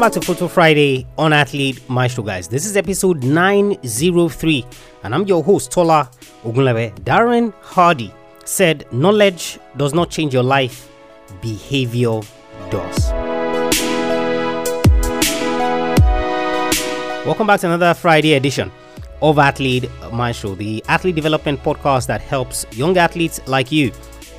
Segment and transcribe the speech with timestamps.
[0.00, 2.48] Welcome back to Photo Friday on Athlete Maestro, guys.
[2.48, 4.64] This is episode 903,
[5.02, 6.10] and I'm your host, Tola
[6.42, 6.98] Ogunlebe.
[7.00, 8.10] Darren Hardy
[8.46, 10.90] said, Knowledge does not change your life,
[11.42, 12.22] behavior
[12.70, 13.10] does.
[17.26, 18.72] Welcome back to another Friday edition
[19.20, 23.92] of Athlete Maestro, the athlete development podcast that helps young athletes like you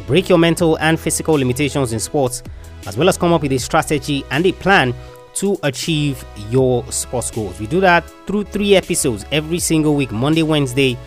[0.07, 2.41] break your mental and physical limitations in sports,
[2.87, 4.91] as well as come up with a strategy and a plan
[5.35, 7.59] to achieve your sports goals.
[7.59, 10.97] We do that through three episodes every single week Monday, Wednesday,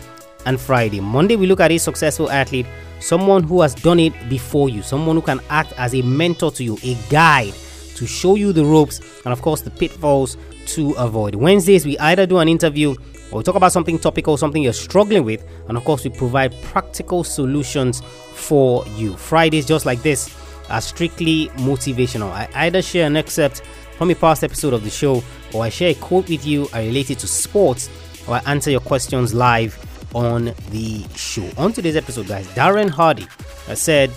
[0.45, 0.99] and Friday.
[0.99, 2.67] Monday, we look at a successful athlete,
[2.99, 6.63] someone who has done it before you, someone who can act as a mentor to
[6.63, 7.53] you, a guide
[7.95, 10.37] to show you the ropes and, of course, the pitfalls
[10.67, 11.35] to avoid.
[11.35, 12.95] Wednesdays, we either do an interview
[13.31, 16.53] or we talk about something topical, something you're struggling with, and of course, we provide
[16.63, 18.01] practical solutions
[18.33, 19.15] for you.
[19.15, 20.35] Fridays, just like this,
[20.69, 22.31] are strictly motivational.
[22.31, 23.61] I either share an excerpt
[23.97, 27.19] from a past episode of the show, or I share a quote with you related
[27.19, 27.89] to sports,
[28.27, 29.77] or I answer your questions live
[30.13, 31.47] on the show.
[31.57, 33.27] On today's episode, guys, Darren Hardy
[33.67, 34.11] has said,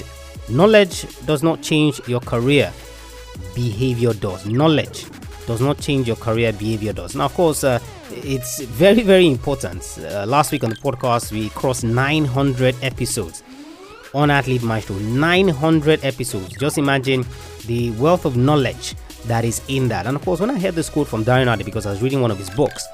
[0.48, 2.72] Knowledge does not change your career,
[3.54, 4.46] behavior does.
[4.46, 5.06] Knowledge
[5.46, 7.14] does not change your career, behavior does.
[7.14, 7.78] Now, of course, uh,
[8.10, 9.98] it's very, very important.
[9.98, 13.42] Uh, last week on the podcast, we crossed 900 episodes
[14.14, 14.96] on Athlete Maestro.
[14.96, 16.56] 900 episodes.
[16.58, 17.26] Just imagine
[17.66, 18.94] the wealth of knowledge
[19.28, 20.06] that is in that.
[20.06, 22.20] And of course, when I heard this quote from Darren Hardy, because I was reading
[22.20, 22.86] one of his books,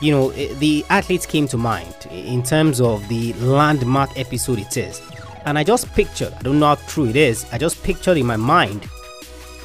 [0.00, 4.76] you know, eh, the athletes came to mind in terms of the landmark episode it
[4.76, 5.00] is.
[5.44, 8.26] And I just pictured, I don't know how true it is, I just pictured in
[8.26, 8.88] my mind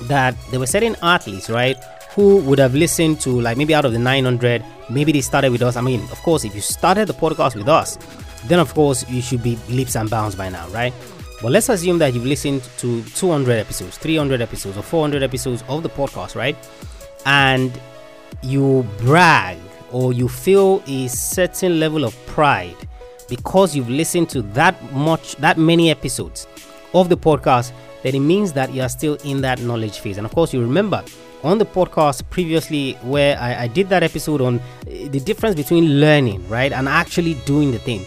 [0.03, 1.77] that there were certain athletes, right,
[2.15, 5.61] who would have listened to, like, maybe out of the 900, maybe they started with
[5.61, 5.75] us.
[5.75, 7.97] I mean, of course, if you started the podcast with us,
[8.45, 10.93] then of course you should be leaps and bounds by now, right?
[11.41, 15.83] But let's assume that you've listened to 200 episodes, 300 episodes, or 400 episodes of
[15.83, 16.55] the podcast, right?
[17.25, 17.71] And
[18.41, 19.57] you brag
[19.91, 22.75] or you feel a certain level of pride
[23.27, 26.47] because you've listened to that much, that many episodes
[26.93, 27.71] of the podcast,
[28.03, 30.17] then it means that you are still in that knowledge phase.
[30.17, 31.03] And of course, you remember
[31.43, 35.99] on the podcast previously where I, I did that episode on eh, the difference between
[35.99, 38.05] learning, right, and actually doing the thing.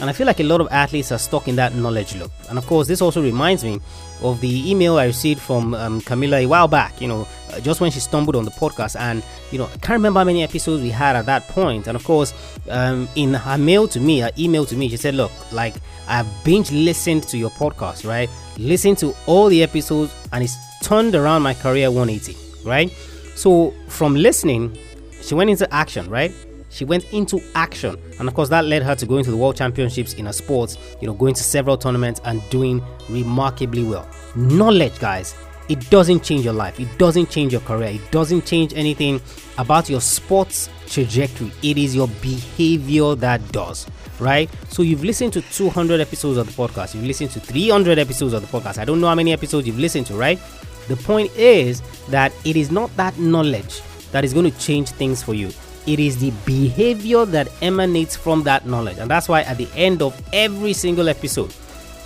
[0.00, 2.30] And I feel like a lot of athletes are stuck in that knowledge loop.
[2.48, 3.80] And of course, this also reminds me
[4.22, 7.80] of the email I received from um, Camilla a while back, you know, uh, just
[7.80, 8.98] when she stumbled on the podcast.
[8.98, 11.88] And, you know, I can't remember how many episodes we had at that point.
[11.88, 12.32] And of course,
[12.70, 15.74] um, in her mail to me, her email to me, she said, Look, like,
[16.06, 18.30] I've binge listened to your podcast, right?
[18.56, 22.90] Listened to all the episodes, and it's turned around my career 180, right?
[23.34, 24.76] So from listening,
[25.22, 26.32] she went into action, right?
[26.70, 28.00] She went into action.
[28.18, 30.78] And of course that led her to going to the world championships in her sports
[31.00, 34.08] you know going to several tournaments and doing remarkably well.
[34.36, 35.34] Knowledge guys
[35.68, 36.80] it doesn't change your life.
[36.80, 37.90] It doesn't change your career.
[37.90, 39.20] It doesn't change anything
[39.58, 41.52] about your sports trajectory.
[41.62, 43.86] It is your behavior that does
[44.20, 44.50] right?
[44.68, 46.94] So you've listened to 200 episodes of the podcast.
[46.94, 48.78] You've listened to 300 episodes of the podcast.
[48.78, 50.40] I don't know how many episodes you've listened to right?
[50.88, 53.80] The point is that it is not that knowledge
[54.10, 55.50] that is going to change things for you
[55.88, 58.98] it is the behavior that emanates from that knowledge.
[58.98, 61.54] And that's why at the end of every single episode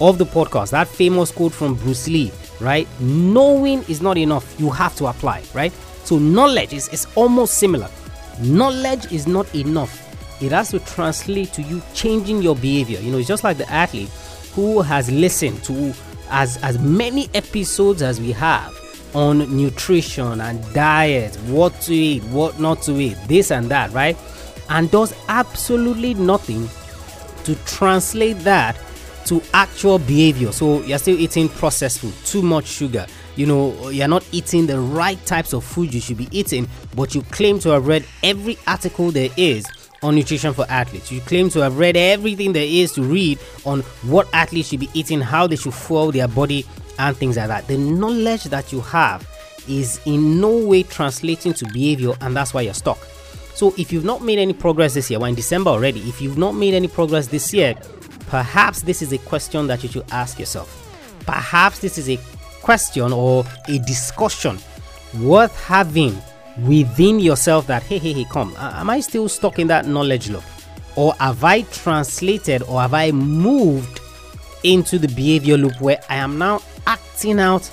[0.00, 2.86] of the podcast, that famous quote from Bruce Lee, right?
[3.00, 4.58] Knowing is not enough.
[4.60, 5.72] You have to apply, right?
[6.04, 7.90] So knowledge is, is almost similar.
[8.40, 9.98] Knowledge is not enough.
[10.40, 13.00] It has to translate to you changing your behavior.
[13.00, 14.10] You know, it's just like the athlete
[14.54, 15.92] who has listened to
[16.30, 18.81] as as many episodes as we have
[19.14, 24.16] on nutrition and diet, what to eat, what not to eat, this and that, right?
[24.68, 26.68] And does absolutely nothing
[27.44, 28.76] to translate that
[29.26, 30.52] to actual behavior.
[30.52, 33.06] So you're still eating processed food, too much sugar.
[33.36, 37.14] You know, you're not eating the right types of food you should be eating, but
[37.14, 39.66] you claim to have read every article there is
[40.02, 41.10] on nutrition for athletes.
[41.12, 44.90] You claim to have read everything there is to read on what athletes should be
[44.94, 46.66] eating, how they should fuel their body,
[46.98, 47.66] and things like that.
[47.66, 49.28] The knowledge that you have
[49.68, 52.98] is in no way translating to behavior, and that's why you're stuck.
[53.54, 56.00] So, if you've not made any progress this year, we're in December already.
[56.00, 57.74] If you've not made any progress this year,
[58.28, 60.78] perhaps this is a question that you should ask yourself.
[61.26, 62.18] Perhaps this is a
[62.62, 64.58] question or a discussion
[65.20, 66.16] worth having
[66.66, 70.44] within yourself that, hey, hey, hey, come, am I still stuck in that knowledge loop?
[70.96, 74.00] Or have I translated or have I moved
[74.62, 76.60] into the behavior loop where I am now
[77.12, 77.70] acting out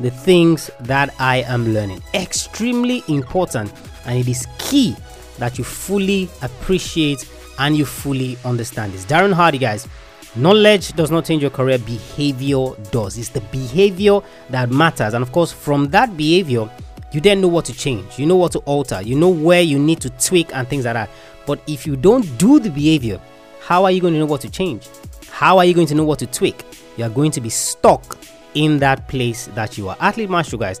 [0.00, 2.02] the things that I am learning.
[2.12, 3.72] Extremely important,
[4.04, 4.94] and it is key
[5.38, 7.26] that you fully appreciate
[7.58, 9.06] and you fully understand this.
[9.06, 9.88] Darren Hardy, guys.
[10.34, 13.16] Knowledge does not change your career, behavior does.
[13.16, 14.20] It's the behavior
[14.50, 15.14] that matters.
[15.14, 16.68] And of course, from that behavior,
[17.12, 19.78] you then know what to change, you know what to alter, you know where you
[19.78, 21.08] need to tweak and things like that.
[21.46, 23.18] But if you don't do the behavior,
[23.60, 24.86] how are you going to know what to change?
[25.30, 26.62] How are you going to know what to tweak?
[26.98, 28.18] You are going to be stuck
[28.56, 29.96] in that place that you are.
[30.00, 30.80] Athlete Maestro, guys,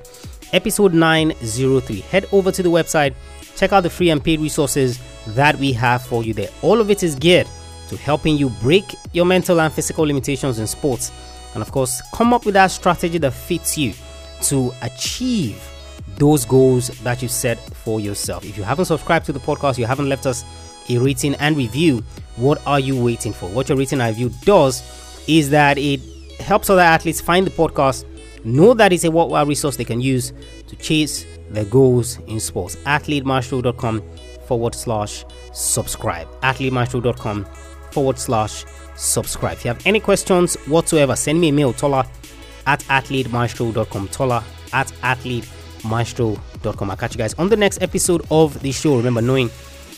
[0.52, 2.00] episode 903.
[2.00, 3.14] Head over to the website,
[3.54, 6.48] check out the free and paid resources that we have for you there.
[6.62, 7.46] All of it is geared
[7.88, 11.12] to helping you break your mental and physical limitations in sports.
[11.54, 13.92] And of course, come up with that strategy that fits you
[14.42, 15.62] to achieve
[16.16, 18.44] those goals that you set for yourself.
[18.44, 20.44] If you haven't subscribed to the podcast, you haven't left us
[20.88, 22.02] a rating and review,
[22.36, 23.48] what are you waiting for?
[23.48, 24.82] What your rating and review does
[25.28, 26.00] is that it
[26.46, 28.04] helps other athletes find the podcast,
[28.44, 30.32] know that it's a worthwhile resource they can use
[30.68, 32.76] to chase their goals in sports.
[32.76, 34.02] AthleteMaestro.com
[34.46, 36.28] forward slash subscribe.
[36.40, 37.44] AthleteMaestro.com
[37.90, 38.64] forward slash
[38.94, 39.58] subscribe.
[39.58, 42.08] If you have any questions whatsoever, send me a mail, Tola
[42.66, 44.08] at athletemaestro.com.
[44.08, 46.90] Tola at athletemaestro.com.
[46.90, 48.96] I'll catch you guys on the next episode of the show.
[48.96, 49.50] Remember, knowing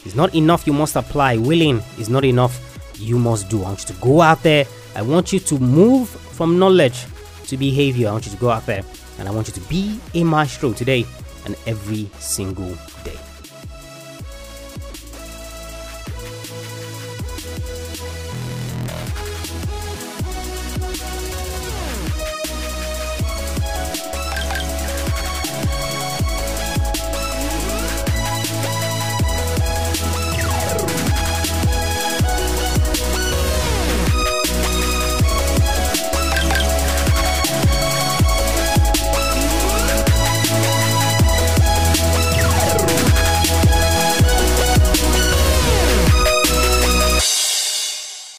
[0.04, 1.36] is not enough, you must apply.
[1.36, 3.60] Willing is not enough, you must do.
[3.60, 4.64] I want you to go out there.
[4.94, 7.06] I want you to move from knowledge
[7.46, 8.08] to behavior.
[8.08, 8.84] I want you to go out there
[9.18, 11.04] and I want you to be a maestro today
[11.44, 12.74] and every single
[13.04, 13.18] day.